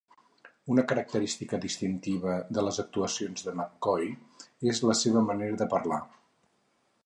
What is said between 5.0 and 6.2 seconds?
seva manera de parlar.